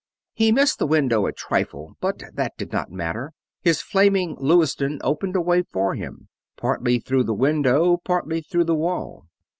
[0.33, 5.35] He missed the window a trifle, but that did not matter his flaming Lewiston opened
[5.35, 6.27] a way for him,
[6.57, 9.27] partly through the window, partly through the wall.